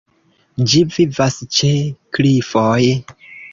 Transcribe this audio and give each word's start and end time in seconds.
Ĝi 0.71 0.81
vivas 0.95 1.37
ĉe 1.59 1.71
klifoj. 2.19 2.83